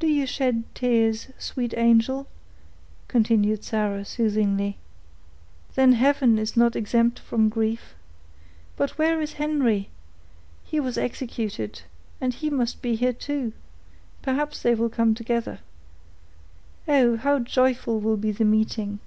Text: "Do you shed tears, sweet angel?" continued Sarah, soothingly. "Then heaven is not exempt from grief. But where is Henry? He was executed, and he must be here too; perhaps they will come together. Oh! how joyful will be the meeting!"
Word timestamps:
"Do 0.00 0.06
you 0.06 0.26
shed 0.26 0.64
tears, 0.74 1.28
sweet 1.38 1.72
angel?" 1.78 2.26
continued 3.08 3.64
Sarah, 3.64 4.04
soothingly. 4.04 4.76
"Then 5.74 5.94
heaven 5.94 6.38
is 6.38 6.58
not 6.58 6.76
exempt 6.76 7.18
from 7.20 7.48
grief. 7.48 7.94
But 8.76 8.98
where 8.98 9.18
is 9.22 9.32
Henry? 9.40 9.88
He 10.62 10.78
was 10.78 10.98
executed, 10.98 11.80
and 12.20 12.34
he 12.34 12.50
must 12.50 12.82
be 12.82 12.96
here 12.96 13.14
too; 13.14 13.54
perhaps 14.20 14.60
they 14.60 14.74
will 14.74 14.90
come 14.90 15.14
together. 15.14 15.60
Oh! 16.86 17.16
how 17.16 17.38
joyful 17.38 17.98
will 17.98 18.18
be 18.18 18.32
the 18.32 18.44
meeting!" 18.44 18.98